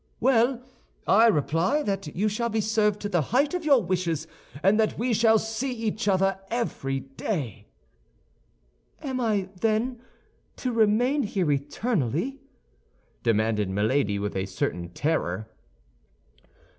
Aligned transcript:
"Well, 0.19 0.63
I 1.05 1.27
reply 1.27 1.83
that 1.83 2.07
you 2.15 2.27
shall 2.27 2.49
be 2.49 2.59
served 2.59 2.99
to 3.01 3.09
the 3.09 3.21
height 3.21 3.53
of 3.53 3.63
your 3.63 3.83
wishes, 3.83 4.25
and 4.63 4.79
that 4.79 4.97
we 4.97 5.13
shall 5.13 5.37
see 5.37 5.71
each 5.71 6.07
other 6.07 6.39
every 6.49 7.01
day." 7.01 7.67
"Am 9.03 9.19
I, 9.21 9.49
then, 9.61 10.01
to 10.55 10.71
remain 10.71 11.21
here 11.21 11.51
eternally?" 11.51 12.39
demanded 13.21 13.69
Milady, 13.69 14.17
with 14.17 14.35
a 14.35 14.47
certain 14.47 14.89
terror. 14.89 15.47